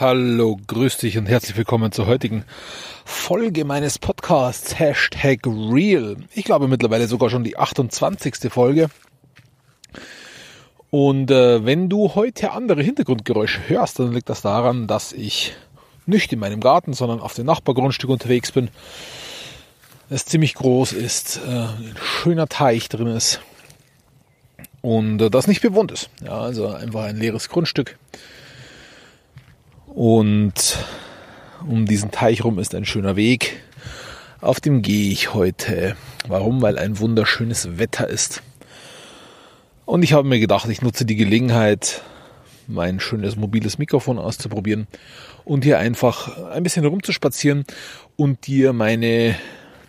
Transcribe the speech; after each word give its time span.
Hallo, 0.00 0.58
grüß 0.66 0.96
dich 0.96 1.18
und 1.18 1.26
herzlich 1.26 1.56
willkommen 1.56 1.92
zur 1.92 2.08
heutigen 2.08 2.44
Folge 3.04 3.64
meines 3.64 4.00
Podcasts 4.00 4.76
Hashtag 4.76 5.46
Real. 5.46 6.16
Ich 6.34 6.44
glaube 6.44 6.66
mittlerweile 6.66 7.06
sogar 7.06 7.30
schon 7.30 7.44
die 7.44 7.56
28. 7.56 8.52
Folge. 8.52 8.88
Und 10.90 11.30
äh, 11.30 11.64
wenn 11.64 11.88
du 11.88 12.16
heute 12.16 12.50
andere 12.50 12.82
Hintergrundgeräusche 12.82 13.68
hörst, 13.68 14.00
dann 14.00 14.12
liegt 14.12 14.28
das 14.28 14.42
daran, 14.42 14.88
dass 14.88 15.12
ich 15.12 15.54
nicht 16.06 16.32
in 16.32 16.40
meinem 16.40 16.58
Garten, 16.58 16.92
sondern 16.92 17.20
auf 17.20 17.34
dem 17.34 17.46
Nachbargrundstück 17.46 18.10
unterwegs 18.10 18.50
bin. 18.50 18.70
Es 20.10 20.26
ziemlich 20.26 20.54
groß 20.54 20.92
ist, 20.92 21.40
äh, 21.46 21.50
ein 21.50 21.94
schöner 22.02 22.48
Teich 22.48 22.88
drin 22.88 23.06
ist 23.06 23.42
und 24.82 25.22
äh, 25.22 25.30
das 25.30 25.46
nicht 25.46 25.62
bewohnt 25.62 25.92
ist. 25.92 26.10
Ja, 26.20 26.40
also 26.40 26.66
einfach 26.66 27.04
ein 27.04 27.16
leeres 27.16 27.48
Grundstück 27.48 27.96
und 29.94 30.78
um 31.66 31.86
diesen 31.86 32.10
Teich 32.10 32.44
rum 32.44 32.58
ist 32.58 32.74
ein 32.74 32.84
schöner 32.84 33.16
Weg. 33.16 33.62
Auf 34.40 34.60
dem 34.60 34.82
gehe 34.82 35.10
ich 35.10 35.32
heute. 35.32 35.96
Warum? 36.26 36.60
Weil 36.60 36.78
ein 36.78 36.98
wunderschönes 36.98 37.78
Wetter 37.78 38.08
ist. 38.08 38.42
Und 39.86 40.02
ich 40.02 40.12
habe 40.12 40.28
mir 40.28 40.40
gedacht, 40.40 40.68
ich 40.68 40.82
nutze 40.82 41.04
die 41.04 41.16
Gelegenheit, 41.16 42.02
mein 42.66 43.00
schönes 43.00 43.36
mobiles 43.36 43.78
Mikrofon 43.78 44.18
auszuprobieren 44.18 44.86
und 45.44 45.64
hier 45.64 45.78
einfach 45.78 46.50
ein 46.50 46.62
bisschen 46.62 46.84
rumzuspazieren 46.84 47.64
und 48.16 48.46
dir 48.46 48.72
meine 48.72 49.36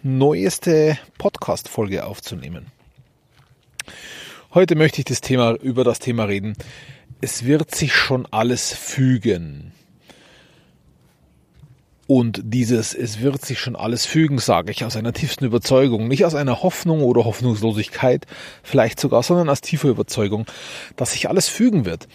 neueste 0.04 0.98
Podcast-Folge 1.18 2.06
aufzunehmen. 2.06 2.68
Heute 4.54 4.76
möchte 4.76 5.00
ich 5.00 5.06
das 5.06 5.22
Thema, 5.22 5.56
über 5.56 5.84
das 5.84 6.00
Thema 6.00 6.26
reden. 6.26 6.54
Es 7.22 7.46
wird 7.46 7.74
sich 7.74 7.94
schon 7.94 8.28
alles 8.32 8.74
fügen. 8.74 9.75
Und 12.08 12.42
dieses, 12.44 12.94
es 12.94 13.22
wird 13.22 13.44
sich 13.44 13.60
schon 13.60 13.76
alles 13.76 14.06
fügen, 14.06 14.38
sage 14.38 14.72
ich 14.72 14.86
aus 14.86 14.96
einer 14.96 15.12
tiefsten 15.12 15.44
Überzeugung, 15.44 16.08
nicht 16.08 16.24
aus 16.24 16.36
einer 16.36 16.62
Hoffnung 16.62 17.02
oder 17.02 17.26
Hoffnungslosigkeit, 17.26 18.28
vielleicht 18.62 19.00
sogar, 19.00 19.24
sondern 19.24 19.50
aus 19.50 19.62
tiefer 19.62 19.90
Überzeugung, 19.90 20.46
dass 20.96 21.14
sich 21.14 21.30
alles 21.30 21.48
fügen 21.48 21.86
wird. 21.86 22.08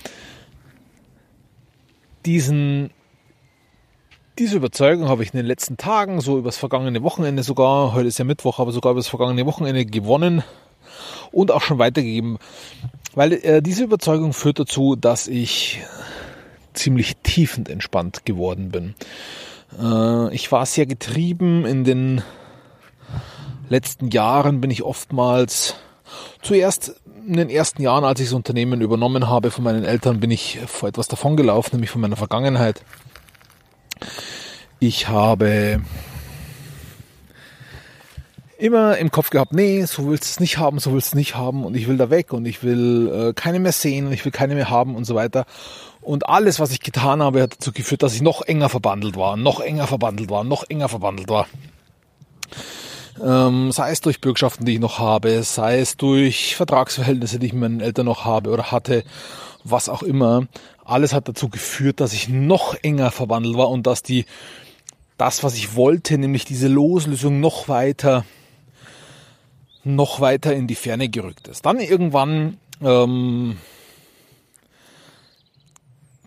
Diesen, 2.25 2.91
diese 4.39 4.59
Überzeugung 4.59 5.09
habe 5.09 5.25
ich 5.25 5.33
in 5.33 5.39
den 5.39 5.47
letzten 5.47 5.77
Tagen, 5.77 6.21
so 6.21 6.39
übers 6.39 6.57
vergangene 6.57 7.03
Wochenende 7.03 7.43
sogar, 7.43 7.93
heute 7.93 8.07
ist 8.07 8.19
ja 8.19 8.25
Mittwoch, 8.25 8.61
aber 8.61 8.71
sogar 8.71 8.93
übers 8.93 9.09
vergangene 9.09 9.45
Wochenende 9.45 9.85
gewonnen 9.87 10.45
und 11.33 11.51
auch 11.51 11.63
schon 11.63 11.79
weitergegeben, 11.79 12.39
weil 13.15 13.33
äh, 13.33 13.61
diese 13.61 13.85
Überzeugung 13.85 14.35
führt 14.35 14.61
dazu, 14.61 14.95
dass 14.95 15.27
ich 15.27 15.81
ziemlich 16.75 17.17
tiefenentspannt 17.25 18.25
geworden 18.25 18.71
bin. 18.71 18.95
Äh, 19.79 20.35
ich 20.35 20.51
war 20.53 20.67
sehr 20.67 20.87
getrieben. 20.87 21.67
In 21.67 21.85
den 21.85 22.23
letzten 23.69 24.09
Jahren 24.09 24.61
bin 24.61 24.71
ich 24.71 24.83
oftmals 24.83 25.77
zuerst 26.43 27.01
in 27.27 27.37
den 27.37 27.51
ersten 27.51 27.83
Jahren, 27.83 28.05
als 28.05 28.19
ich 28.21 28.27
das 28.27 28.35
Unternehmen 28.35 28.81
übernommen 28.81 29.29
habe 29.29 29.51
von 29.51 29.63
meinen 29.63 29.85
Eltern, 29.85 30.21
bin 30.21 30.31
ich 30.31 30.59
vor 30.67 30.89
etwas 30.89 31.07
davongelaufen, 31.07 31.77
nämlich 31.77 31.91
von 31.91 32.01
meiner 32.01 32.17
Vergangenheit. 32.17 32.83
Ich 34.79 35.09
habe 35.09 35.83
immer 38.59 38.99
im 38.99 39.11
Kopf 39.11 39.31
gehabt, 39.31 39.53
nee, 39.53 39.85
so 39.85 40.09
willst 40.09 40.25
du 40.25 40.29
es 40.29 40.41
nicht 40.41 40.59
haben, 40.59 40.79
so 40.79 40.93
willst 40.93 41.09
du 41.09 41.11
es 41.13 41.15
nicht 41.17 41.37
haben 41.37 41.65
und 41.65 41.77
ich 41.77 41.89
will 41.89 41.97
da 41.97 42.11
weg 42.11 42.33
und 42.33 42.47
ich 42.47 42.63
will 42.63 43.11
äh, 43.13 43.33
keine 43.33 43.59
mehr 43.59 43.73
sehen 43.73 44.07
und 44.07 44.13
ich 44.13 44.25
will 44.25 44.33
keine 44.33 44.55
mehr 44.55 44.71
haben 44.71 44.97
und 44.97 45.05
so 45.05 45.15
weiter. 45.15 45.47
Und 46.11 46.29
alles, 46.29 46.59
was 46.59 46.73
ich 46.73 46.81
getan 46.81 47.23
habe, 47.23 47.41
hat 47.41 47.53
dazu 47.53 47.71
geführt, 47.71 48.03
dass 48.03 48.15
ich 48.17 48.21
noch 48.21 48.43
enger 48.43 48.69
verbandelt 48.69 49.15
war, 49.15 49.37
noch 49.37 49.61
enger 49.61 49.87
verbandelt 49.87 50.29
war, 50.29 50.43
noch 50.43 50.65
enger 50.69 50.89
verbandelt 50.89 51.29
war. 51.29 51.47
Ähm, 53.25 53.71
sei 53.71 53.93
es 53.93 54.01
durch 54.01 54.21
Bürgschaften, 54.21 54.67
die 54.67 54.73
ich 54.73 54.81
noch 54.81 54.99
habe, 54.99 55.41
sei 55.45 55.79
es 55.79 55.97
durch 55.97 56.57
Vertragsverhältnisse, 56.57 57.39
die 57.39 57.47
ich 57.47 57.53
mit 57.53 57.61
meinen 57.61 57.81
Eltern 57.81 58.07
noch 58.07 58.25
habe 58.25 58.51
oder 58.51 58.73
hatte, 58.73 59.05
was 59.63 59.89
auch 59.89 60.03
immer. 60.03 60.49
Alles 60.85 61.13
hat 61.13 61.29
dazu 61.29 61.49
geführt, 61.49 62.01
dass 62.01 62.13
ich 62.13 62.29
noch 62.29 62.75
enger 62.83 63.13
verbandelt 63.13 63.57
war 63.57 63.71
und 63.71 63.87
dass 63.87 64.03
die, 64.03 64.25
das, 65.17 65.45
was 65.45 65.55
ich 65.55 65.77
wollte, 65.77 66.19
nämlich 66.19 66.45
diese 66.45 66.67
Loslösung 66.67 67.39
noch 67.39 67.69
weiter 67.69 68.25
noch 69.85 70.21
weiter 70.21 70.55
in 70.55 70.67
die 70.67 70.75
Ferne 70.75 71.09
gerückt 71.09 71.47
ist. 71.47 71.65
Dann 71.65 71.79
irgendwann, 71.79 72.59
ähm, 72.83 73.59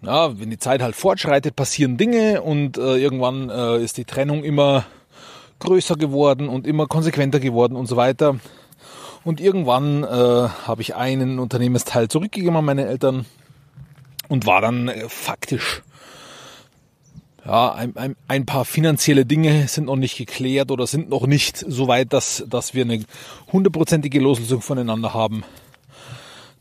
ja, 0.03 0.39
wenn 0.39 0.49
die 0.49 0.59
Zeit 0.59 0.81
halt 0.81 0.95
fortschreitet, 0.95 1.55
passieren 1.55 1.97
Dinge 1.97 2.41
und 2.41 2.77
äh, 2.77 2.97
irgendwann 2.97 3.49
äh, 3.49 3.77
ist 3.77 3.97
die 3.97 4.05
Trennung 4.05 4.43
immer 4.43 4.85
größer 5.59 5.95
geworden 5.95 6.49
und 6.49 6.67
immer 6.67 6.87
konsequenter 6.87 7.39
geworden 7.39 7.75
und 7.75 7.85
so 7.85 7.95
weiter. 7.95 8.39
Und 9.23 9.39
irgendwann 9.39 10.03
äh, 10.03 10.07
habe 10.07 10.81
ich 10.81 10.95
einen 10.95 11.39
Unternehmensteil 11.39 12.09
zurückgegeben 12.09 12.57
an 12.57 12.65
meine 12.65 12.85
Eltern 12.85 13.25
und 14.27 14.45
war 14.45 14.59
dann 14.59 14.89
äh, 14.89 15.07
faktisch 15.07 15.81
ja, 17.45 17.73
ein, 17.73 17.95
ein, 17.97 18.15
ein 18.27 18.45
paar 18.45 18.63
finanzielle 18.63 19.25
Dinge 19.25 19.67
sind 19.67 19.85
noch 19.85 19.97
nicht 19.97 20.17
geklärt 20.17 20.71
oder 20.71 20.87
sind 20.87 21.09
noch 21.09 21.27
nicht 21.27 21.57
so 21.57 21.87
weit, 21.87 22.13
dass, 22.13 22.45
dass 22.47 22.73
wir 22.73 22.85
eine 22.85 23.03
hundertprozentige 23.51 24.19
Loslösung 24.19 24.61
voneinander 24.61 25.13
haben, 25.13 25.43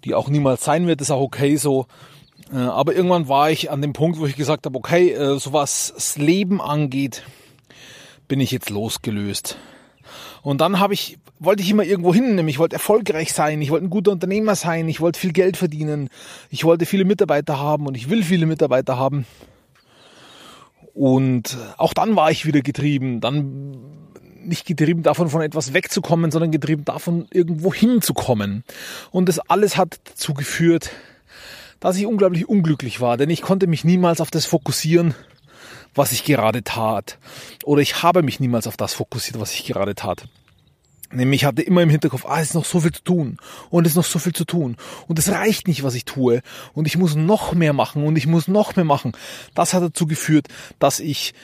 die 0.04 0.14
auch 0.14 0.28
niemals 0.28 0.64
sein 0.64 0.86
wird, 0.86 1.00
ist 1.00 1.10
auch 1.10 1.20
okay 1.20 1.56
so. 1.56 1.86
Äh, 2.52 2.56
aber 2.56 2.94
irgendwann 2.94 3.28
war 3.28 3.50
ich 3.50 3.70
an 3.70 3.82
dem 3.82 3.92
Punkt, 3.92 4.18
wo 4.18 4.26
ich 4.26 4.36
gesagt 4.36 4.66
habe, 4.66 4.78
okay, 4.78 5.12
äh, 5.12 5.38
so 5.38 5.52
was 5.52 5.92
das 5.94 6.16
Leben 6.16 6.60
angeht, 6.60 7.22
bin 8.28 8.40
ich 8.40 8.50
jetzt 8.50 8.70
losgelöst. 8.70 9.58
Und 10.42 10.60
dann 10.60 10.80
habe 10.80 10.94
ich, 10.94 11.18
wollte 11.38 11.62
ich 11.62 11.70
immer 11.70 11.84
irgendwo 11.84 12.12
hin, 12.12 12.34
nämlich 12.34 12.56
ich 12.56 12.58
wollte 12.58 12.74
erfolgreich 12.74 13.32
sein, 13.32 13.62
ich 13.62 13.70
wollte 13.70 13.86
ein 13.86 13.90
guter 13.90 14.10
Unternehmer 14.10 14.56
sein, 14.56 14.88
ich 14.88 15.00
wollte 15.00 15.20
viel 15.20 15.32
Geld 15.32 15.56
verdienen, 15.56 16.08
ich 16.50 16.64
wollte 16.64 16.84
viele 16.84 17.04
Mitarbeiter 17.04 17.58
haben 17.58 17.86
und 17.86 17.96
ich 17.96 18.10
will 18.10 18.24
viele 18.24 18.46
Mitarbeiter 18.46 18.98
haben. 18.98 19.24
Und 20.94 21.56
auch 21.78 21.94
dann 21.94 22.16
war 22.16 22.30
ich 22.30 22.44
wieder 22.44 22.60
getrieben. 22.60 23.20
Dann 23.20 23.76
nicht 24.44 24.66
getrieben 24.66 25.02
davon, 25.02 25.28
von 25.28 25.40
etwas 25.42 25.72
wegzukommen, 25.72 26.30
sondern 26.30 26.50
getrieben 26.50 26.84
davon, 26.84 27.26
irgendwo 27.30 27.72
hinzukommen. 27.72 28.64
Und 29.10 29.28
das 29.28 29.38
alles 29.38 29.76
hat 29.76 30.00
dazu 30.04 30.34
geführt, 30.34 30.90
dass 31.82 31.96
ich 31.96 32.06
unglaublich 32.06 32.48
unglücklich 32.48 33.00
war, 33.00 33.16
denn 33.16 33.28
ich 33.28 33.42
konnte 33.42 33.66
mich 33.66 33.84
niemals 33.84 34.20
auf 34.20 34.30
das 34.30 34.46
fokussieren, 34.46 35.14
was 35.94 36.12
ich 36.12 36.24
gerade 36.24 36.62
tat. 36.62 37.18
Oder 37.64 37.82
ich 37.82 38.02
habe 38.02 38.22
mich 38.22 38.40
niemals 38.40 38.66
auf 38.66 38.76
das 38.76 38.94
fokussiert, 38.94 39.38
was 39.40 39.52
ich 39.52 39.66
gerade 39.66 39.94
tat. 39.94 40.24
Nämlich 41.10 41.44
hatte 41.44 41.60
immer 41.60 41.82
im 41.82 41.90
Hinterkopf, 41.90 42.24
ah, 42.24 42.40
es 42.40 42.50
ist 42.50 42.54
noch 42.54 42.64
so 42.64 42.80
viel 42.80 42.92
zu 42.92 43.02
tun 43.02 43.36
und 43.68 43.84
es 43.84 43.92
ist 43.92 43.96
noch 43.96 44.04
so 44.04 44.18
viel 44.18 44.32
zu 44.32 44.46
tun 44.46 44.76
und 45.08 45.18
es 45.18 45.30
reicht 45.30 45.68
nicht, 45.68 45.82
was 45.82 45.94
ich 45.94 46.06
tue 46.06 46.40
und 46.72 46.86
ich 46.86 46.96
muss 46.96 47.16
noch 47.16 47.52
mehr 47.52 47.74
machen 47.74 48.04
und 48.04 48.16
ich 48.16 48.26
muss 48.26 48.48
noch 48.48 48.76
mehr 48.76 48.86
machen. 48.86 49.12
Das 49.54 49.74
hat 49.74 49.82
dazu 49.82 50.06
geführt, 50.06 50.46
dass 50.78 51.00
ich, 51.00 51.34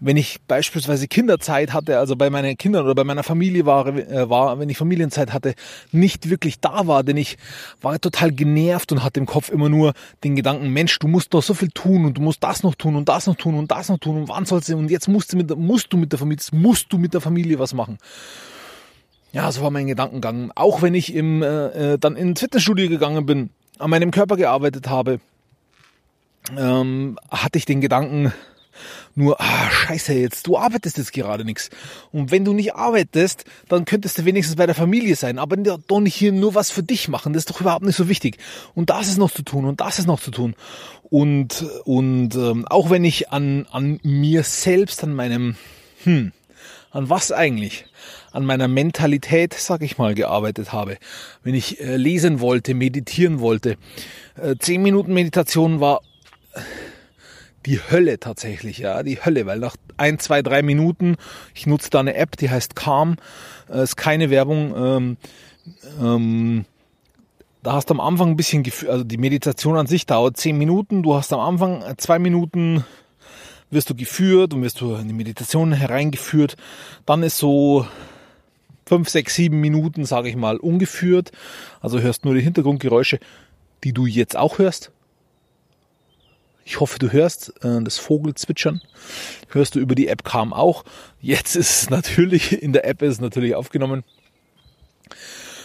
wenn 0.00 0.16
ich 0.16 0.40
beispielsweise 0.46 1.08
Kinderzeit 1.08 1.72
hatte, 1.72 1.98
also 1.98 2.16
bei 2.16 2.30
meinen 2.30 2.56
Kindern 2.56 2.84
oder 2.84 2.94
bei 2.94 3.04
meiner 3.04 3.22
Familie 3.22 3.66
war, 3.66 3.86
äh, 3.86 4.28
war, 4.30 4.58
wenn 4.58 4.68
ich 4.68 4.78
Familienzeit 4.78 5.32
hatte, 5.32 5.54
nicht 5.92 6.30
wirklich 6.30 6.60
da 6.60 6.86
war, 6.86 7.02
denn 7.02 7.16
ich 7.16 7.36
war 7.80 8.00
total 8.00 8.32
genervt 8.32 8.92
und 8.92 9.02
hatte 9.02 9.20
im 9.20 9.26
Kopf 9.26 9.50
immer 9.50 9.68
nur 9.68 9.92
den 10.24 10.36
Gedanken, 10.36 10.70
Mensch, 10.70 10.98
du 10.98 11.08
musst 11.08 11.34
doch 11.34 11.42
so 11.42 11.54
viel 11.54 11.70
tun 11.70 12.04
und 12.04 12.18
du 12.18 12.22
musst 12.22 12.42
das 12.42 12.62
noch 12.62 12.74
tun 12.74 12.96
und 12.96 13.08
das 13.08 13.26
noch 13.26 13.36
tun 13.36 13.54
und 13.54 13.70
das 13.70 13.88
noch 13.88 13.98
tun 13.98 14.16
und 14.16 14.28
wann 14.28 14.46
sollst 14.46 14.68
du 14.68 14.76
und 14.76 14.90
jetzt 14.90 15.08
musst 15.08 15.32
du 15.32 15.36
mit, 15.36 15.56
musst 15.56 15.92
du 15.92 15.96
mit 15.96 16.12
der 16.12 16.18
Familie, 16.18 16.44
musst 16.52 16.92
du 16.92 16.98
mit 16.98 17.14
der 17.14 17.20
Familie 17.20 17.58
was 17.58 17.74
machen. 17.74 17.98
Ja, 19.32 19.52
so 19.52 19.62
war 19.62 19.70
mein 19.70 19.86
Gedankengang. 19.86 20.52
Auch 20.54 20.80
wenn 20.80 20.94
ich 20.94 21.14
im, 21.14 21.42
äh, 21.42 21.92
äh, 21.92 21.98
dann 21.98 22.16
ins 22.16 22.40
Fitnessstudio 22.40 22.88
gegangen 22.88 23.26
bin, 23.26 23.50
an 23.78 23.90
meinem 23.90 24.10
Körper 24.10 24.36
gearbeitet 24.36 24.88
habe, 24.88 25.20
ähm, 26.56 27.18
hatte 27.30 27.58
ich 27.58 27.66
den 27.66 27.80
Gedanken 27.80 28.32
nur, 29.14 29.40
ah, 29.40 29.70
scheiße 29.70 30.14
jetzt, 30.14 30.46
du 30.46 30.56
arbeitest 30.56 30.98
jetzt 30.98 31.12
gerade 31.12 31.44
nichts. 31.44 31.70
Und 32.12 32.30
wenn 32.30 32.44
du 32.44 32.52
nicht 32.52 32.74
arbeitest, 32.74 33.44
dann 33.68 33.84
könntest 33.84 34.18
du 34.18 34.24
wenigstens 34.24 34.56
bei 34.56 34.66
der 34.66 34.74
Familie 34.74 35.16
sein, 35.16 35.38
aber 35.38 35.56
doch 35.56 36.00
nicht 36.00 36.14
hier 36.14 36.32
nur 36.32 36.54
was 36.54 36.70
für 36.70 36.82
dich 36.82 37.08
machen. 37.08 37.32
Das 37.32 37.42
ist 37.42 37.50
doch 37.50 37.60
überhaupt 37.60 37.84
nicht 37.84 37.96
so 37.96 38.08
wichtig. 38.08 38.38
Und 38.74 38.90
das 38.90 39.08
ist 39.08 39.18
noch 39.18 39.30
zu 39.30 39.42
tun 39.42 39.64
und 39.64 39.80
das 39.80 39.98
ist 39.98 40.06
noch 40.06 40.20
zu 40.20 40.30
tun. 40.30 40.54
Und, 41.10 41.64
und 41.84 42.34
ähm, 42.34 42.66
auch 42.68 42.90
wenn 42.90 43.04
ich 43.04 43.30
an, 43.30 43.66
an 43.70 43.98
mir 44.02 44.42
selbst, 44.42 45.02
an 45.02 45.14
meinem, 45.14 45.56
hm, 46.04 46.32
an 46.90 47.08
was 47.10 47.32
eigentlich? 47.32 47.86
An 48.30 48.44
meiner 48.44 48.68
Mentalität, 48.68 49.54
sag 49.54 49.82
ich 49.82 49.98
mal, 49.98 50.14
gearbeitet 50.14 50.72
habe. 50.72 50.98
Wenn 51.42 51.54
ich 51.54 51.80
äh, 51.80 51.96
lesen 51.96 52.40
wollte, 52.40 52.74
meditieren 52.74 53.40
wollte. 53.40 53.76
Äh, 54.36 54.56
zehn 54.58 54.82
Minuten 54.82 55.14
Meditation 55.14 55.80
war 55.80 56.02
die 57.68 57.80
Hölle 57.90 58.18
tatsächlich, 58.18 58.78
ja, 58.78 59.02
die 59.02 59.22
Hölle, 59.22 59.44
weil 59.44 59.58
nach 59.58 59.76
ein, 59.98 60.18
zwei, 60.18 60.40
drei 60.40 60.62
Minuten, 60.62 61.16
ich 61.54 61.66
nutze 61.66 61.90
da 61.90 62.00
eine 62.00 62.14
App, 62.14 62.36
die 62.38 62.48
heißt 62.48 62.74
Calm, 62.74 63.16
äh, 63.70 63.82
ist 63.82 63.96
keine 63.96 64.30
Werbung, 64.30 64.74
ähm, 64.74 65.16
ähm, 66.00 66.64
da 67.62 67.74
hast 67.74 67.90
du 67.90 67.94
am 67.94 68.00
Anfang 68.00 68.30
ein 68.30 68.36
bisschen 68.36 68.62
Gefühl, 68.62 68.88
also 68.88 69.04
die 69.04 69.18
Meditation 69.18 69.76
an 69.76 69.86
sich 69.86 70.06
dauert 70.06 70.38
zehn 70.38 70.56
Minuten. 70.56 71.02
Du 71.02 71.14
hast 71.14 71.32
am 71.32 71.40
Anfang 71.40 71.82
zwei 71.98 72.18
Minuten 72.18 72.84
wirst 73.70 73.90
du 73.90 73.94
geführt 73.94 74.54
und 74.54 74.62
wirst 74.62 74.80
du 74.80 74.94
in 74.94 75.08
die 75.08 75.12
Meditation 75.12 75.72
hereingeführt. 75.72 76.56
Dann 77.04 77.22
ist 77.22 77.36
so 77.36 77.86
fünf, 78.86 79.10
sechs, 79.10 79.34
sieben 79.34 79.60
Minuten, 79.60 80.06
sage 80.06 80.30
ich 80.30 80.36
mal, 80.36 80.56
ungeführt. 80.56 81.32
Also 81.80 82.00
hörst 82.00 82.24
nur 82.24 82.34
die 82.34 82.40
Hintergrundgeräusche, 82.40 83.18
die 83.84 83.92
du 83.92 84.06
jetzt 84.06 84.36
auch 84.36 84.58
hörst. 84.58 84.90
Ich 86.68 86.80
hoffe, 86.80 86.98
du 86.98 87.10
hörst 87.10 87.54
äh, 87.64 87.80
das 87.82 87.96
Vogelzwitschern. 87.96 88.82
Hörst 89.48 89.74
du 89.74 89.78
über 89.78 89.94
die 89.94 90.08
App 90.08 90.22
kam 90.22 90.52
auch. 90.52 90.84
Jetzt 91.18 91.56
ist 91.56 91.70
es 91.70 91.90
natürlich, 91.90 92.52
in 92.62 92.74
der 92.74 92.86
App 92.86 93.00
ist 93.00 93.14
es 93.14 93.20
natürlich 93.22 93.54
aufgenommen. 93.54 94.04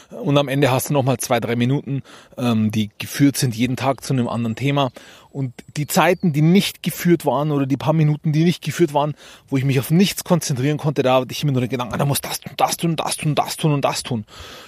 Und 0.09 0.37
am 0.37 0.47
Ende 0.47 0.71
hast 0.71 0.89
du 0.89 0.93
nochmal 0.93 1.17
zwei, 1.17 1.41
drei 1.41 1.57
Minuten, 1.57 2.03
ähm, 2.37 2.71
die 2.71 2.89
geführt 2.99 3.35
sind 3.35 3.53
jeden 3.53 3.75
Tag 3.75 4.01
zu 4.01 4.13
einem 4.13 4.29
anderen 4.29 4.55
Thema. 4.55 4.91
Und 5.29 5.53
die 5.75 5.87
Zeiten, 5.87 6.31
die 6.31 6.41
nicht 6.41 6.83
geführt 6.83 7.25
waren 7.25 7.51
oder 7.51 7.65
die 7.65 7.75
paar 7.75 7.93
Minuten, 7.93 8.31
die 8.31 8.45
nicht 8.45 8.63
geführt 8.63 8.93
waren, 8.93 9.13
wo 9.49 9.57
ich 9.57 9.65
mich 9.65 9.79
auf 9.79 9.91
nichts 9.91 10.23
konzentrieren 10.23 10.77
konnte, 10.77 11.03
da 11.03 11.19
hatte 11.19 11.33
ich 11.33 11.43
immer 11.43 11.51
nur 11.51 11.61
den 11.61 11.69
Gedanken, 11.69 11.99
da 11.99 12.05
muss 12.05 12.21
das 12.21 12.39
tun, 12.39 12.53
das 12.55 12.77
tun, 12.77 12.95
das 12.95 13.17
tun, 13.17 13.35
das 13.35 13.57
tun 13.57 13.73
und 13.73 13.83
das 13.83 14.03
tun. 14.03 14.23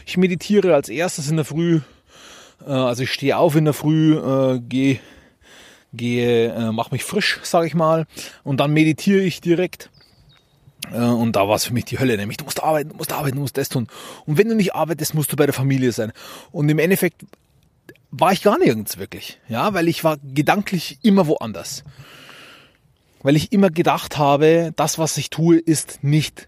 Ich 0.06 0.18
meditiere 0.18 0.76
als 0.76 0.90
erstes 0.90 1.30
in 1.30 1.38
der 1.38 1.46
Früh, 1.46 1.80
äh, 2.66 2.72
also 2.72 3.04
ich 3.04 3.14
stehe 3.14 3.38
auf 3.38 3.56
in 3.56 3.64
der 3.64 3.74
Früh, 3.74 4.18
äh, 4.18 4.60
gehe, 4.60 5.00
gehe, 5.96 6.54
äh, 6.54 6.72
mach 6.72 6.92
mich 6.92 7.04
frisch, 7.04 7.40
sage 7.44 7.68
ich 7.68 7.76
mal, 7.76 8.06
und 8.44 8.60
dann 8.60 8.72
meditiere 8.72 9.22
ich 9.22 9.42
direkt 9.42 9.90
äh, 10.92 10.98
und 10.98 11.36
da 11.36 11.48
war 11.48 11.56
es 11.56 11.66
für 11.66 11.74
mich 11.74 11.86
die 11.86 12.00
Hölle, 12.00 12.18
nämlich 12.18 12.38
du 12.38 12.46
musst 12.46 12.64
arbeiten, 12.64 12.90
du 12.90 12.96
musst 12.96 13.12
arbeiten, 13.12 13.36
du 13.36 13.42
musst 13.42 13.58
das 13.58 13.70
tun. 13.70 13.88
Und 14.26 14.38
wenn 14.38 14.50
du 14.50 14.56
nicht 14.56 14.76
arbeitest, 14.76 15.14
musst 15.14 15.32
du 15.32 15.36
bei 15.36 15.46
der 15.46 15.54
Familie 15.54 15.92
sein. 15.92 16.12
Und 16.52 16.70
im 16.70 16.80
Endeffekt 16.80 17.26
war 18.12 18.32
ich 18.32 18.42
gar 18.42 18.58
nirgends 18.58 18.98
wirklich, 18.98 19.40
ja, 19.50 19.74
weil 19.74 19.88
ich 19.88 20.04
war 20.04 20.18
gedanklich 20.24 21.00
immer 21.02 21.28
woanders. 21.28 21.84
Weil 23.24 23.36
ich 23.36 23.52
immer 23.52 23.70
gedacht 23.70 24.18
habe, 24.18 24.72
das, 24.76 25.00
was 25.00 25.18
ich 25.18 25.30
tue, 25.30 25.58
ist 25.58 26.04
nicht 26.04 26.48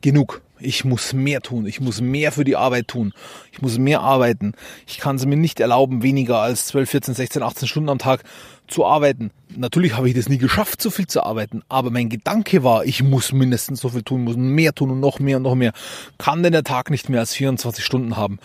genug. 0.00 0.42
Ich 0.58 0.84
muss 0.84 1.12
mehr 1.12 1.40
tun. 1.40 1.66
Ich 1.66 1.80
muss 1.80 2.00
mehr 2.00 2.32
für 2.32 2.44
die 2.44 2.56
Arbeit 2.56 2.88
tun. 2.88 3.12
Ich 3.52 3.60
muss 3.60 3.78
mehr 3.78 4.00
arbeiten. 4.00 4.52
Ich 4.86 4.98
kann 4.98 5.16
es 5.16 5.26
mir 5.26 5.36
nicht 5.36 5.60
erlauben, 5.60 6.02
weniger 6.02 6.38
als 6.38 6.66
12, 6.66 6.90
14, 6.90 7.14
16, 7.14 7.42
18 7.42 7.68
Stunden 7.68 7.90
am 7.90 7.98
Tag 7.98 8.22
zu 8.68 8.84
arbeiten. 8.84 9.30
Natürlich 9.54 9.96
habe 9.96 10.08
ich 10.08 10.14
das 10.14 10.28
nie 10.28 10.38
geschafft, 10.38 10.82
so 10.82 10.90
viel 10.90 11.06
zu 11.06 11.22
arbeiten, 11.22 11.62
aber 11.68 11.90
mein 11.90 12.08
Gedanke 12.08 12.64
war, 12.64 12.84
ich 12.84 13.02
muss 13.02 13.32
mindestens 13.32 13.80
so 13.80 13.90
viel 13.90 14.02
tun, 14.02 14.24
muss 14.24 14.36
mehr 14.36 14.74
tun 14.74 14.90
und 14.90 15.00
noch 15.00 15.20
mehr 15.20 15.36
und 15.36 15.44
noch 15.44 15.54
mehr. 15.54 15.72
Kann 16.18 16.42
denn 16.42 16.52
der 16.52 16.64
Tag 16.64 16.90
nicht 16.90 17.08
mehr 17.08 17.20
als 17.20 17.34
24 17.34 17.84
Stunden 17.84 18.16
haben? 18.16 18.38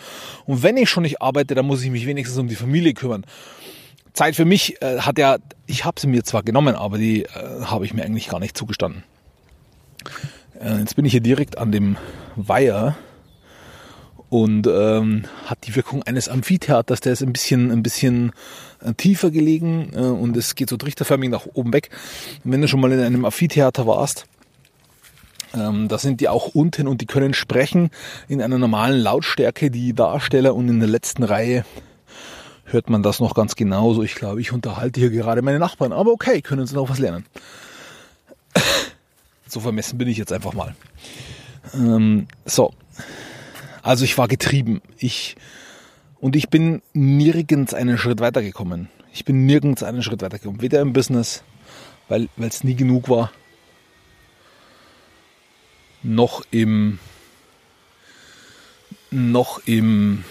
Und 0.46 0.62
wenn 0.62 0.76
ich 0.76 0.90
schon 0.90 1.02
nicht 1.02 1.20
arbeite, 1.20 1.54
dann 1.54 1.66
muss 1.66 1.82
ich 1.82 1.90
mich 1.90 2.06
wenigstens 2.06 2.38
um 2.38 2.48
die 2.48 2.54
Familie 2.54 2.94
kümmern. 2.94 3.24
Zeit 4.12 4.36
für 4.36 4.44
mich 4.44 4.80
äh, 4.82 4.98
hat 5.00 5.18
ja, 5.18 5.38
ich 5.66 5.84
habe 5.84 6.00
sie 6.00 6.06
mir 6.06 6.22
zwar 6.22 6.42
genommen, 6.42 6.76
aber 6.76 6.98
die 6.98 7.24
äh, 7.24 7.28
habe 7.64 7.84
ich 7.84 7.94
mir 7.94 8.04
eigentlich 8.04 8.28
gar 8.28 8.40
nicht 8.40 8.56
zugestanden. 8.56 9.02
Äh, 10.62 10.78
jetzt 10.78 10.96
bin 10.96 11.04
ich 11.04 11.12
hier 11.12 11.20
direkt 11.20 11.58
an 11.58 11.72
dem 11.72 11.96
Weiher 12.36 12.96
und 14.28 14.66
ähm, 14.66 15.24
hat 15.46 15.66
die 15.66 15.76
Wirkung 15.76 16.02
eines 16.04 16.28
Amphitheaters. 16.28 17.00
Der 17.00 17.12
ist 17.12 17.22
ein 17.22 17.32
bisschen, 17.32 17.70
ein 17.70 17.82
bisschen 17.82 18.32
äh, 18.80 18.94
tiefer 18.94 19.30
gelegen 19.30 19.92
äh, 19.94 19.98
und 19.98 20.36
es 20.36 20.54
geht 20.54 20.70
so 20.70 20.76
trichterförmig 20.76 21.30
nach 21.30 21.46
oben 21.52 21.72
weg. 21.72 21.90
Und 22.44 22.52
wenn 22.52 22.60
du 22.60 22.68
schon 22.68 22.80
mal 22.80 22.92
in 22.92 23.00
einem 23.00 23.24
Amphitheater 23.24 23.86
warst, 23.86 24.26
ähm, 25.54 25.88
da 25.88 25.98
sind 25.98 26.20
die 26.20 26.28
auch 26.28 26.54
unten 26.54 26.86
und 26.86 27.00
die 27.00 27.06
können 27.06 27.34
sprechen 27.34 27.90
in 28.28 28.40
einer 28.40 28.56
normalen 28.56 29.00
Lautstärke, 29.00 29.70
die 29.70 29.92
Darsteller 29.92 30.54
und 30.54 30.68
in 30.68 30.80
der 30.80 30.88
letzten 30.88 31.24
Reihe 31.24 31.64
hört 32.64 32.88
man 32.88 33.02
das 33.02 33.20
noch 33.20 33.34
ganz 33.34 33.54
genauso. 33.54 34.02
Ich 34.02 34.14
glaube, 34.14 34.40
ich 34.40 34.52
unterhalte 34.52 35.00
hier 35.00 35.10
gerade 35.10 35.42
meine 35.42 35.58
Nachbarn, 35.58 35.92
aber 35.92 36.12
okay, 36.12 36.40
können 36.40 36.66
sie 36.66 36.74
noch 36.74 36.88
was 36.88 37.00
lernen. 37.00 37.26
So 39.46 39.60
vermessen 39.60 39.98
bin 39.98 40.08
ich 40.08 40.18
jetzt 40.18 40.32
einfach 40.32 40.54
mal. 40.54 40.74
Ähm, 41.74 42.26
so. 42.44 42.72
Also 43.82 44.04
ich 44.04 44.16
war 44.16 44.28
getrieben. 44.28 44.80
Ich, 44.98 45.36
und 46.20 46.36
ich 46.36 46.48
bin 46.48 46.82
nirgends 46.92 47.74
einen 47.74 47.98
Schritt 47.98 48.20
weitergekommen. 48.20 48.88
Ich 49.12 49.24
bin 49.24 49.44
nirgends 49.44 49.82
einen 49.82 50.02
Schritt 50.02 50.22
weitergekommen. 50.22 50.62
Weder 50.62 50.80
im 50.80 50.92
Business, 50.92 51.42
weil 52.08 52.28
es 52.38 52.64
nie 52.64 52.74
genug 52.74 53.08
war, 53.08 53.32
noch 56.02 56.42
im, 56.50 56.98
noch 59.10 59.60
im, 59.66 60.24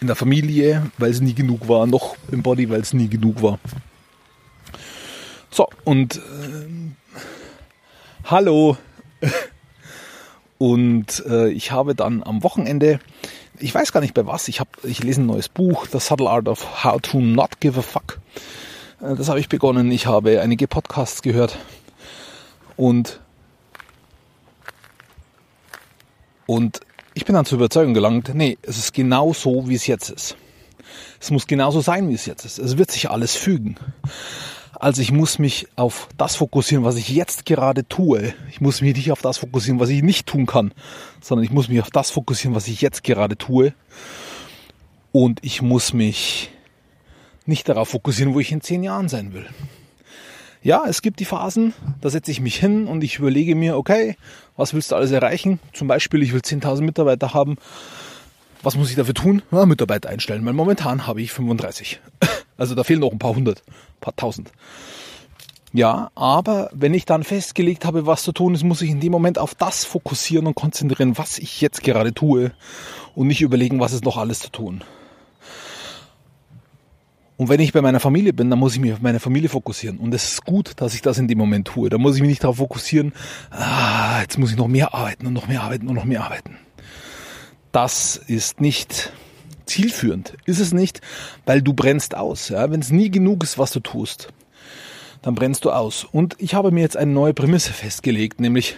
in 0.00 0.06
der 0.06 0.16
Familie, 0.16 0.90
weil 0.98 1.10
es 1.10 1.20
nie 1.20 1.34
genug 1.34 1.68
war, 1.68 1.86
noch 1.86 2.16
im 2.30 2.42
Body, 2.42 2.68
weil 2.70 2.80
es 2.80 2.92
nie 2.92 3.08
genug 3.08 3.42
war. 3.42 3.58
So, 5.50 5.68
und 5.84 6.16
äh, 6.16 6.20
hallo. 8.30 8.76
Und 10.58 11.24
äh, 11.26 11.48
ich 11.50 11.70
habe 11.70 11.94
dann 11.94 12.22
am 12.22 12.42
Wochenende, 12.42 12.98
ich 13.58 13.74
weiß 13.74 13.92
gar 13.92 14.00
nicht 14.00 14.14
bei 14.14 14.26
was, 14.26 14.48
ich 14.48 14.60
habe, 14.60 14.70
ich 14.82 15.02
lese 15.02 15.22
ein 15.22 15.26
neues 15.26 15.48
Buch, 15.48 15.86
The 15.90 16.00
Subtle 16.00 16.28
Art 16.28 16.48
of 16.48 16.84
How 16.84 17.00
to 17.00 17.20
Not 17.20 17.60
Give 17.60 17.78
a 17.78 17.82
Fuck. 17.82 18.18
Äh, 19.00 19.14
das 19.14 19.28
habe 19.28 19.40
ich 19.40 19.48
begonnen. 19.48 19.90
Ich 19.92 20.06
habe 20.06 20.40
einige 20.40 20.66
Podcasts 20.66 21.22
gehört 21.22 21.58
und 22.76 23.20
und 26.46 26.80
ich 27.14 27.24
bin 27.24 27.34
dann 27.34 27.44
zur 27.44 27.58
Überzeugung 27.58 27.94
gelangt, 27.94 28.32
nee, 28.34 28.58
es 28.62 28.78
ist 28.78 28.94
genau 28.94 29.32
so, 29.32 29.68
wie 29.68 29.74
es 29.74 29.86
jetzt 29.86 30.10
ist. 30.10 30.36
Es 31.20 31.30
muss 31.30 31.46
genauso 31.46 31.80
sein, 31.80 32.08
wie 32.08 32.14
es 32.14 32.26
jetzt 32.26 32.44
ist. 32.44 32.58
Es 32.58 32.78
wird 32.78 32.90
sich 32.90 33.10
alles 33.10 33.36
fügen. 33.36 33.76
Also 34.80 35.02
ich 35.02 35.10
muss 35.10 35.40
mich 35.40 35.66
auf 35.74 36.08
das 36.16 36.36
fokussieren, 36.36 36.84
was 36.84 36.94
ich 36.94 37.08
jetzt 37.08 37.46
gerade 37.46 37.88
tue. 37.88 38.32
Ich 38.48 38.60
muss 38.60 38.80
mich 38.80 38.94
nicht 38.94 39.10
auf 39.10 39.20
das 39.22 39.38
fokussieren, 39.38 39.80
was 39.80 39.88
ich 39.88 40.02
nicht 40.02 40.28
tun 40.28 40.46
kann, 40.46 40.72
sondern 41.20 41.44
ich 41.44 41.50
muss 41.50 41.68
mich 41.68 41.80
auf 41.80 41.90
das 41.90 42.10
fokussieren, 42.10 42.54
was 42.54 42.68
ich 42.68 42.80
jetzt 42.80 43.02
gerade 43.02 43.36
tue. 43.36 43.74
Und 45.10 45.40
ich 45.42 45.62
muss 45.62 45.92
mich 45.92 46.50
nicht 47.44 47.68
darauf 47.68 47.88
fokussieren, 47.88 48.34
wo 48.34 48.40
ich 48.40 48.52
in 48.52 48.60
zehn 48.60 48.84
Jahren 48.84 49.08
sein 49.08 49.32
will. 49.32 49.46
Ja, 50.62 50.84
es 50.86 51.02
gibt 51.02 51.18
die 51.18 51.24
Phasen, 51.24 51.72
da 52.00 52.10
setze 52.10 52.30
ich 52.30 52.40
mich 52.40 52.56
hin 52.56 52.86
und 52.86 53.02
ich 53.02 53.18
überlege 53.18 53.56
mir, 53.56 53.76
okay, 53.76 54.16
was 54.56 54.74
willst 54.74 54.92
du 54.92 54.96
alles 54.96 55.10
erreichen? 55.10 55.58
Zum 55.72 55.88
Beispiel, 55.88 56.22
ich 56.22 56.32
will 56.32 56.40
10.000 56.40 56.82
Mitarbeiter 56.82 57.34
haben. 57.34 57.56
Was 58.62 58.76
muss 58.76 58.90
ich 58.90 58.96
dafür 58.96 59.14
tun? 59.14 59.42
Ja, 59.50 59.66
Mitarbeiter 59.66 60.08
einstellen, 60.08 60.44
weil 60.46 60.52
momentan 60.52 61.06
habe 61.06 61.20
ich 61.20 61.32
35. 61.32 62.00
Also 62.58 62.74
da 62.74 62.84
fehlen 62.84 63.00
noch 63.00 63.12
ein 63.12 63.18
paar 63.18 63.34
hundert, 63.34 63.62
ein 63.66 64.00
paar 64.00 64.16
tausend. 64.16 64.52
Ja, 65.72 66.10
aber 66.14 66.70
wenn 66.72 66.94
ich 66.94 67.04
dann 67.04 67.24
festgelegt 67.24 67.84
habe, 67.84 68.06
was 68.06 68.22
zu 68.22 68.32
tun 68.32 68.54
ist, 68.54 68.64
muss 68.64 68.82
ich 68.82 68.90
in 68.90 69.00
dem 69.00 69.12
Moment 69.12 69.38
auf 69.38 69.54
das 69.54 69.84
fokussieren 69.84 70.46
und 70.46 70.54
konzentrieren, 70.54 71.18
was 71.18 71.38
ich 71.38 71.60
jetzt 71.60 71.82
gerade 71.82 72.12
tue 72.12 72.52
und 73.14 73.28
nicht 73.28 73.42
überlegen, 73.42 73.80
was 73.80 73.92
ist 73.92 74.04
noch 74.04 74.16
alles 74.16 74.40
zu 74.40 74.50
tun. 74.50 74.82
Und 77.36 77.48
wenn 77.48 77.60
ich 77.60 77.72
bei 77.72 77.82
meiner 77.82 78.00
Familie 78.00 78.32
bin, 78.32 78.50
dann 78.50 78.58
muss 78.58 78.74
ich 78.74 78.80
mich 78.80 78.92
auf 78.92 79.00
meine 79.00 79.20
Familie 79.20 79.48
fokussieren. 79.48 79.98
Und 79.98 80.12
es 80.12 80.32
ist 80.32 80.44
gut, 80.44 80.72
dass 80.76 80.94
ich 80.94 81.02
das 81.02 81.18
in 81.18 81.28
dem 81.28 81.38
Moment 81.38 81.68
tue. 81.68 81.88
Da 81.88 81.96
muss 81.96 82.16
ich 82.16 82.20
mich 82.20 82.30
nicht 82.30 82.42
darauf 82.42 82.56
fokussieren, 82.56 83.12
ah, 83.50 84.20
jetzt 84.22 84.38
muss 84.38 84.50
ich 84.50 84.56
noch 84.56 84.66
mehr 84.66 84.92
arbeiten 84.92 85.26
und 85.26 85.34
noch 85.34 85.46
mehr 85.46 85.62
arbeiten 85.62 85.86
und 85.86 85.94
noch 85.94 86.04
mehr 86.04 86.24
arbeiten. 86.24 86.56
Das 87.70 88.16
ist 88.16 88.60
nicht 88.60 89.12
zielführend. 89.68 90.34
Ist 90.44 90.60
es 90.60 90.72
nicht, 90.72 91.00
weil 91.46 91.62
du 91.62 91.72
brennst 91.72 92.16
aus. 92.16 92.48
Ja? 92.48 92.70
Wenn 92.70 92.80
es 92.80 92.90
nie 92.90 93.10
genug 93.10 93.44
ist, 93.44 93.58
was 93.58 93.70
du 93.70 93.80
tust, 93.80 94.28
dann 95.22 95.34
brennst 95.34 95.64
du 95.64 95.70
aus. 95.70 96.04
Und 96.04 96.36
ich 96.38 96.54
habe 96.54 96.70
mir 96.70 96.80
jetzt 96.80 96.96
eine 96.96 97.12
neue 97.12 97.34
Prämisse 97.34 97.72
festgelegt, 97.72 98.40
nämlich 98.40 98.76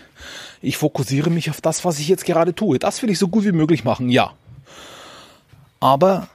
ich 0.62 0.76
fokussiere 0.76 1.30
mich 1.30 1.50
auf 1.50 1.60
das, 1.60 1.84
was 1.84 1.98
ich 1.98 2.08
jetzt 2.08 2.24
gerade 2.24 2.54
tue. 2.54 2.78
Das 2.78 3.02
will 3.02 3.10
ich 3.10 3.18
so 3.18 3.28
gut 3.28 3.44
wie 3.44 3.52
möglich 3.52 3.84
machen, 3.84 4.10
ja. 4.10 4.32
Aber 5.80 6.28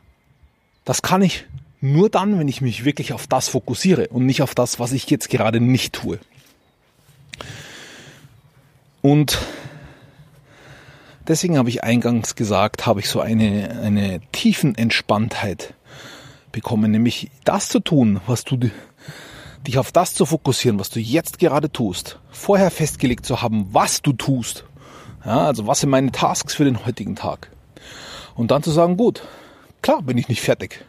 das 0.83 1.01
kann 1.01 1.21
ich 1.21 1.45
nur 1.81 2.09
dann, 2.09 2.39
wenn 2.39 2.47
ich 2.47 2.61
mich 2.61 2.85
wirklich 2.85 3.13
auf 3.13 3.27
das 3.27 3.47
fokussiere 3.47 4.07
und 4.07 4.25
nicht 4.25 4.41
auf 4.41 4.55
das, 4.55 4.79
was 4.79 4.91
ich 4.91 5.09
jetzt 5.09 5.29
gerade 5.29 5.59
nicht 5.59 5.93
tue. 5.93 6.19
Und 9.01 9.37
Deswegen 11.27 11.57
habe 11.57 11.69
ich 11.69 11.83
eingangs 11.83 12.35
gesagt, 12.35 12.85
habe 12.85 12.99
ich 12.99 13.09
so 13.09 13.19
eine, 13.19 13.79
eine 13.81 14.21
tiefen 14.31 14.75
Entspanntheit 14.75 15.73
bekommen, 16.51 16.91
nämlich 16.91 17.31
das 17.43 17.69
zu 17.69 17.79
tun, 17.79 18.21
was 18.27 18.43
du 18.43 18.57
dich 19.65 19.77
auf 19.79 19.91
das 19.91 20.13
zu 20.13 20.27
fokussieren, 20.27 20.79
was 20.79 20.91
du 20.91 20.99
jetzt 20.99 21.39
gerade 21.39 21.71
tust, 21.71 22.19
vorher 22.29 22.69
festgelegt 22.69 23.25
zu 23.25 23.41
haben, 23.41 23.67
was 23.71 24.03
du 24.03 24.13
tust. 24.13 24.65
Ja, 25.25 25.47
also 25.47 25.65
was 25.65 25.79
sind 25.79 25.89
meine 25.89 26.11
Tasks 26.11 26.53
für 26.53 26.65
den 26.65 26.85
heutigen 26.85 27.15
Tag? 27.15 27.49
Und 28.35 28.51
dann 28.51 28.61
zu 28.61 28.69
sagen, 28.69 28.95
gut, 28.95 29.23
klar 29.81 30.03
bin 30.03 30.19
ich 30.19 30.29
nicht 30.29 30.41
fertig. 30.41 30.85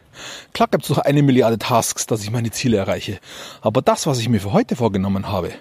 Klar 0.53 0.67
gibt 0.69 0.83
es 0.83 0.89
noch 0.89 0.99
eine 0.99 1.23
Milliarde 1.23 1.57
Tasks, 1.57 2.05
dass 2.05 2.23
ich 2.23 2.29
meine 2.29 2.51
Ziele 2.51 2.77
erreiche. 2.77 3.19
Aber 3.61 3.81
das, 3.81 4.05
was 4.05 4.19
ich 4.19 4.29
mir 4.29 4.39
für 4.39 4.53
heute 4.53 4.75
vorgenommen 4.75 5.27
habe, 5.29 5.51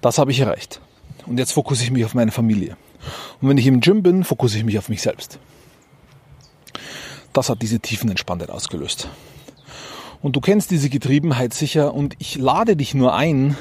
das 0.00 0.18
habe 0.18 0.32
ich 0.32 0.40
erreicht. 0.40 0.80
Und 1.26 1.38
jetzt 1.38 1.52
fokussiere 1.52 1.86
ich 1.86 1.92
mich 1.92 2.04
auf 2.04 2.14
meine 2.14 2.32
Familie. 2.32 2.76
Und 3.40 3.48
wenn 3.48 3.58
ich 3.58 3.66
im 3.66 3.80
Gym 3.80 4.02
bin, 4.02 4.24
fokussiere 4.24 4.60
ich 4.60 4.66
mich 4.66 4.78
auf 4.78 4.88
mich 4.88 5.02
selbst. 5.02 5.38
Das 7.32 7.48
hat 7.48 7.62
diese 7.62 7.80
Tiefenentspannung 7.80 8.48
ausgelöst. 8.48 9.08
Und 10.22 10.36
du 10.36 10.40
kennst 10.40 10.70
diese 10.70 10.90
Getriebenheit 10.90 11.54
sicher 11.54 11.94
und 11.94 12.14
ich 12.18 12.36
lade 12.36 12.76
dich 12.76 12.94
nur 12.94 13.14
ein, 13.14 13.56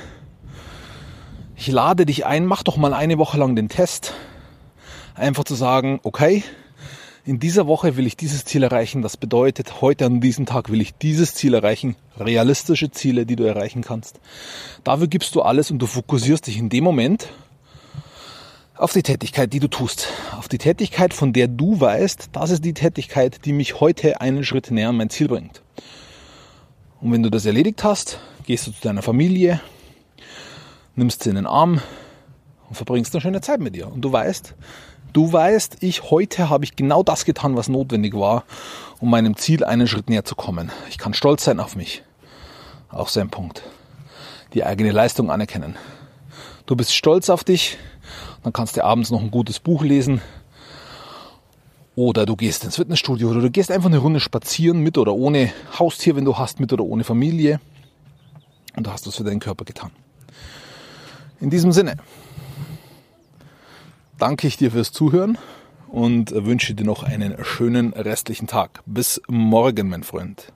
ich 1.55 1.67
lade 1.67 2.05
dich 2.05 2.25
ein, 2.25 2.45
mach 2.45 2.63
doch 2.63 2.77
mal 2.77 2.93
eine 2.93 3.17
Woche 3.17 3.37
lang 3.37 3.55
den 3.55 3.69
Test. 3.69 4.13
Einfach 5.15 5.43
zu 5.43 5.55
sagen, 5.55 5.99
okay, 6.03 6.43
in 7.25 7.39
dieser 7.39 7.67
Woche 7.67 7.97
will 7.97 8.07
ich 8.07 8.17
dieses 8.17 8.45
Ziel 8.45 8.63
erreichen. 8.63 9.01
Das 9.01 9.17
bedeutet, 9.17 9.81
heute 9.81 10.05
an 10.05 10.21
diesem 10.21 10.45
Tag 10.45 10.69
will 10.71 10.81
ich 10.81 10.95
dieses 10.95 11.35
Ziel 11.35 11.53
erreichen. 11.53 11.95
Realistische 12.17 12.91
Ziele, 12.91 13.25
die 13.25 13.35
du 13.35 13.43
erreichen 13.43 13.81
kannst. 13.81 14.19
Dafür 14.83 15.07
gibst 15.07 15.35
du 15.35 15.41
alles 15.41 15.69
und 15.69 15.79
du 15.79 15.85
fokussierst 15.85 16.47
dich 16.47 16.57
in 16.57 16.69
dem 16.69 16.83
Moment 16.83 17.27
auf 18.79 18.93
die 18.93 19.03
Tätigkeit, 19.03 19.51
die 19.51 19.59
du 19.59 19.67
tust. 19.67 20.07
Auf 20.37 20.47
die 20.47 20.57
Tätigkeit, 20.57 21.13
von 21.13 21.33
der 21.33 21.47
du 21.47 21.79
weißt, 21.79 22.29
das 22.31 22.49
ist 22.49 22.63
die 22.63 22.73
Tätigkeit, 22.73 23.45
die 23.45 23.51
mich 23.51 23.81
heute 23.81 24.21
einen 24.21 24.45
Schritt 24.45 24.71
näher 24.71 24.89
an 24.89 24.97
mein 24.97 25.09
Ziel 25.09 25.27
bringt. 25.27 25.61
Und 27.01 27.11
wenn 27.11 27.21
du 27.21 27.29
das 27.29 27.45
erledigt 27.45 27.83
hast, 27.83 28.19
gehst 28.45 28.67
du 28.67 28.71
zu 28.71 28.81
deiner 28.81 29.01
Familie, 29.01 29.59
nimmst 30.95 31.23
sie 31.23 31.29
in 31.29 31.35
den 31.35 31.45
Arm 31.45 31.81
und 32.69 32.75
verbringst 32.75 33.13
eine 33.13 33.21
schöne 33.21 33.41
Zeit 33.41 33.59
mit 33.59 33.75
ihr. 33.75 33.91
Und 33.91 34.01
du 34.01 34.13
weißt, 34.13 34.55
du 35.11 35.31
weißt, 35.31 35.77
ich 35.81 36.09
heute 36.09 36.49
habe 36.49 36.63
ich 36.63 36.77
genau 36.77 37.03
das 37.03 37.25
getan, 37.25 37.57
was 37.57 37.67
notwendig 37.67 38.13
war, 38.13 38.45
um 39.01 39.09
meinem 39.09 39.35
Ziel 39.35 39.65
einen 39.65 39.87
Schritt 39.87 40.09
näher 40.09 40.23
zu 40.23 40.35
kommen. 40.35 40.71
Ich 40.89 40.97
kann 40.97 41.13
stolz 41.13 41.43
sein 41.43 41.59
auf 41.59 41.75
mich. 41.75 42.03
Auch 42.89 43.09
so 43.09 43.19
ein 43.19 43.29
Punkt. 43.29 43.61
Die 44.53 44.63
eigene 44.63 44.91
Leistung 44.91 45.31
anerkennen. 45.31 45.75
Du 46.65 46.75
bist 46.75 46.95
stolz 46.95 47.29
auf 47.29 47.43
dich, 47.43 47.77
dann 48.43 48.53
kannst 48.53 48.77
du 48.77 48.83
abends 48.83 49.11
noch 49.11 49.21
ein 49.21 49.31
gutes 49.31 49.59
Buch 49.59 49.83
lesen. 49.83 50.21
Oder 51.95 52.25
du 52.25 52.35
gehst 52.35 52.63
ins 52.63 52.77
Fitnessstudio 52.77 53.29
oder 53.29 53.41
du 53.41 53.51
gehst 53.51 53.71
einfach 53.71 53.89
eine 53.89 53.97
Runde 53.97 54.19
spazieren 54.19 54.81
mit 54.81 54.97
oder 54.97 55.13
ohne 55.13 55.51
Haustier, 55.77 56.15
wenn 56.15 56.25
du 56.25 56.37
hast, 56.37 56.59
mit 56.59 56.71
oder 56.71 56.83
ohne 56.83 57.03
Familie. 57.03 57.59
Und 58.75 58.87
du 58.87 58.91
hast 58.91 59.05
was 59.05 59.17
für 59.17 59.23
deinen 59.23 59.41
Körper 59.41 59.65
getan. 59.65 59.91
In 61.41 61.49
diesem 61.49 61.71
Sinne 61.71 61.97
danke 64.17 64.47
ich 64.47 64.57
dir 64.57 64.71
fürs 64.71 64.91
Zuhören 64.91 65.37
und 65.87 66.31
wünsche 66.31 66.75
dir 66.75 66.85
noch 66.85 67.03
einen 67.03 67.43
schönen 67.43 67.93
restlichen 67.93 68.47
Tag. 68.47 68.81
Bis 68.85 69.21
morgen, 69.27 69.89
mein 69.89 70.03
Freund. 70.03 70.53